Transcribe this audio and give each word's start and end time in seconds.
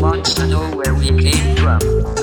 wants 0.00 0.32
to 0.32 0.46
know 0.46 0.70
where 0.70 0.94
we 0.94 1.08
came 1.08 1.56
from 1.56 2.19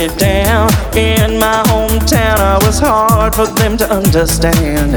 me 0.00 0.16
down. 0.16 0.68
In 0.96 1.38
my 1.38 1.62
hometown, 1.66 2.38
I 2.38 2.56
was 2.64 2.78
hard 2.78 3.34
for 3.34 3.46
them 3.46 3.76
to 3.76 3.86
understand. 3.92 4.92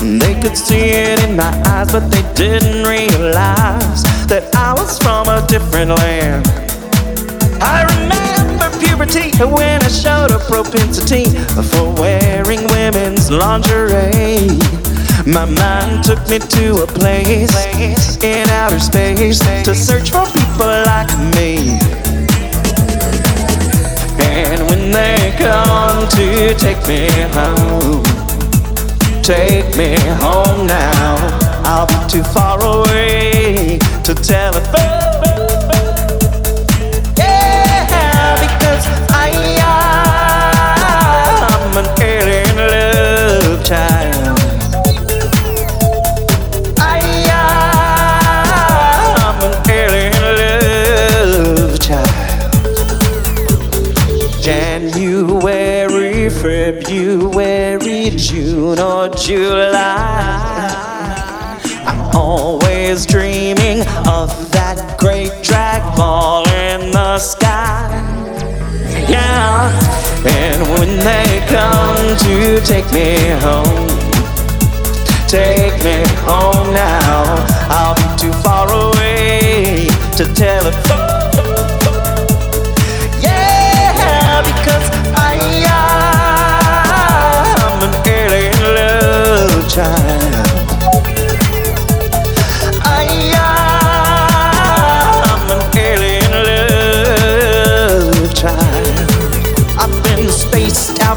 They 0.00 0.34
could 0.40 0.56
see 0.56 0.88
it 1.04 1.22
in 1.24 1.36
my 1.36 1.52
eyes, 1.66 1.92
but 1.92 2.08
they 2.10 2.24
didn't 2.34 2.86
realize 2.86 4.02
that 4.32 4.48
I 4.54 4.72
was 4.72 4.98
from 4.98 5.28
a 5.28 5.44
different 5.46 5.90
land. 5.90 6.46
I 7.60 7.84
remember 7.96 8.68
puberty 8.80 9.28
when 9.44 9.82
I 9.82 9.88
showed 9.88 10.30
a 10.30 10.40
propensity 10.48 11.24
for 11.70 11.92
wearing 12.00 12.62
women's 12.72 13.30
lingerie. 13.30 14.56
My 15.26 15.44
mind 15.44 16.04
took 16.04 16.22
me 16.30 16.38
to 16.38 16.82
a 16.82 16.86
place 16.86 18.16
in 18.22 18.48
outer 18.48 18.78
space 18.78 19.40
to 19.64 19.74
search 19.74 20.10
for 20.10 20.24
people 20.32 20.72
like 20.86 21.12
me. 21.36 22.05
They 24.96 25.34
come 25.36 26.08
to 26.08 26.54
take 26.54 26.88
me 26.88 27.06
home, 27.36 28.02
take 29.22 29.76
me 29.76 29.94
home 30.24 30.66
now. 30.66 31.16
I'll 31.64 31.86
be 31.86 32.08
too 32.08 32.22
far 32.22 32.58
away 32.64 33.78
to 34.04 34.14
tell 34.14 34.52
telephone. 34.54 34.95
June, 58.46 58.78
or 58.78 59.08
July. 59.08 59.82
I'm 61.84 62.00
always 62.14 63.04
dreaming 63.04 63.80
of 64.06 64.30
that 64.52 64.96
great 65.00 65.32
drag 65.42 65.82
ball 65.96 66.46
in 66.50 66.92
the 66.92 67.18
sky. 67.18 67.90
Yeah, 69.08 69.66
and 70.24 70.62
when 70.78 70.96
they 70.96 71.44
come 71.48 72.16
to 72.22 72.60
take 72.60 72.86
me 72.92 73.34
home, 73.42 73.88
take 75.26 75.74
me 75.82 76.06
home 76.22 76.72
now. 76.72 77.44
I'll 77.68 77.96
be 77.96 78.06
too 78.16 78.32
far 78.44 78.70
away 78.70 79.88
to 80.18 80.24
telephone. 80.34 81.05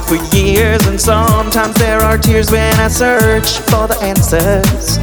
For 0.10 0.36
years, 0.36 0.84
and 0.88 1.00
sometimes 1.00 1.76
there 1.76 2.00
are 2.00 2.18
tears 2.18 2.50
when 2.50 2.74
I 2.80 2.88
search 2.88 3.60
for 3.70 3.86
the 3.86 3.96
answers 4.02 4.98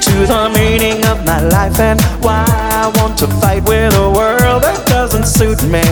to 0.00 0.14
the 0.24 0.48
meaning 0.54 1.04
of 1.04 1.26
my 1.26 1.42
life 1.42 1.78
and 1.78 2.00
why 2.24 2.46
I 2.48 2.90
want 2.96 3.18
to 3.18 3.26
fight 3.26 3.62
with 3.68 3.92
a 3.94 4.10
world 4.10 4.62
that 4.62 4.86
doesn't 4.86 5.26
suit 5.26 5.62
me. 5.64 5.84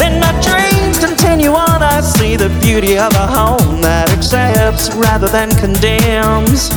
Then 0.00 0.18
my 0.18 0.32
dreams 0.40 0.98
continue 0.98 1.50
on. 1.50 1.82
I 1.82 2.00
see 2.00 2.36
the 2.36 2.48
beauty 2.62 2.96
of 2.96 3.12
a 3.12 3.26
home 3.26 3.82
that 3.82 4.08
accepts 4.08 4.88
rather 4.96 5.28
than 5.28 5.50
condemns. 5.56 6.70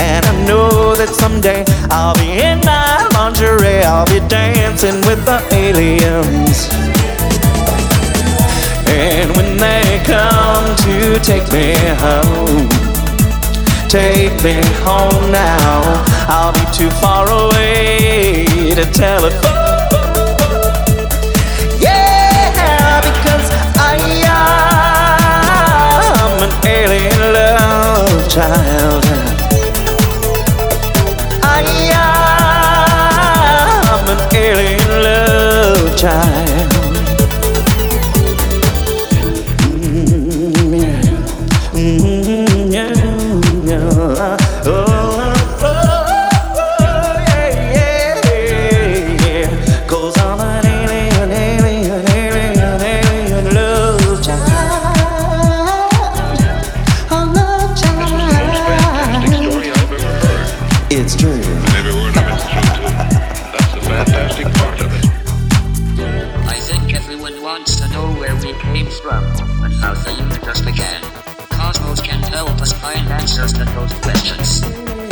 And 0.00 0.24
I 0.24 0.46
know 0.46 0.96
that 0.96 1.10
someday 1.10 1.66
I'll 1.90 2.16
be 2.16 2.40
in 2.40 2.60
my 2.64 3.06
lingerie, 3.12 3.84
I'll 3.84 4.06
be 4.06 4.26
dancing 4.28 4.96
with 5.04 5.26
the 5.26 5.44
aliens. 5.52 6.99
And 9.20 9.36
when 9.36 9.58
they 9.58 10.00
come 10.04 10.74
to 10.76 11.20
take 11.20 11.52
me 11.52 11.74
home, 12.00 12.68
take 13.86 14.42
me 14.42 14.54
home 14.80 15.30
now. 15.30 16.02
I'll 16.26 16.54
be 16.54 16.64
too 16.72 16.88
far 17.02 17.28
away 17.28 18.46
to 18.74 18.86
telephone. 18.90 19.42
Yeah, 21.78 23.00
because 23.02 23.50
I 23.76 23.96
am 26.24 26.40
an 26.40 26.52
alien 26.66 27.20
love 27.34 28.26
child. 28.30 29.04
I 31.44 31.62
am 33.92 34.08
an 34.08 34.20
alien 34.34 34.90
love 35.02 35.94
child. 35.98 36.49
Wants 67.50 67.74
to 67.74 67.88
know 67.88 68.06
where 68.12 68.36
we 68.36 68.52
came 68.62 68.86
from 69.02 69.24
and 69.64 69.74
how 69.82 69.92
the 69.92 70.12
universe 70.12 70.60
began. 70.62 71.02
Cosmos 71.50 72.00
can 72.00 72.22
help 72.22 72.50
us 72.62 72.72
find 72.72 73.08
answers 73.08 73.52
to 73.52 73.64
those 73.74 73.92
questions. 74.06 74.62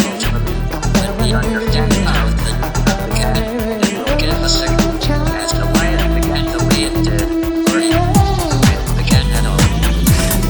Ultimately, 0.07 0.55
when 1.01 1.13
we 1.19 1.33
understand 1.35 1.93
how 2.07 2.29
the 2.39 2.51
universe 2.55 2.99
began, 3.11 3.43
it 3.83 3.99
will 3.99 4.19
give 4.23 4.31
as 4.31 5.51
to 5.59 5.65
why 5.75 5.87
it 5.99 6.11
began 6.15 6.47
the 6.55 6.63
way 6.69 6.81
it 6.87 6.95
did, 7.09 7.27
or 7.71 7.79
it 7.83 8.83
began 9.01 9.27
at 9.39 9.45
all. 9.51 9.67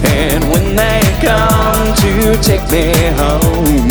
And 0.05 0.43
when 0.53 0.75
they 0.75 1.01
come 1.25 1.85
to 2.05 2.13
take 2.49 2.65
me 2.69 2.85
home, 3.17 3.89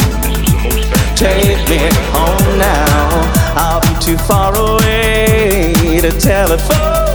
take 1.16 1.62
me 1.68 1.82
home 2.14 2.58
now. 2.58 3.26
I'll 3.58 3.80
be 3.80 3.92
too 3.98 4.18
far 4.18 4.54
away 4.54 6.00
to 6.00 6.12
telephone. 6.12 7.07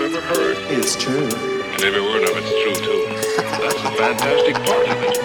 I've 0.00 0.14
ever 0.14 0.20
heard. 0.20 0.56
It's 0.70 0.94
true. 0.94 1.26
And 1.26 1.82
every 1.82 2.00
word 2.00 2.22
of 2.22 2.36
it's 2.36 2.50
true, 2.62 2.74
too. 2.86 3.02
That's 3.36 3.82
the 3.82 3.90
fantastic 3.98 4.54
part 4.64 4.88
of 4.88 5.02
it. 5.02 5.18